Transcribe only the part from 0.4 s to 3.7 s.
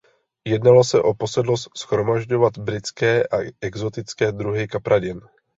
Jednalo se o posedlost shromažďovat britské a